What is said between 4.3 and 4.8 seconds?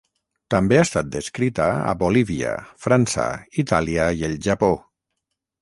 el Japó.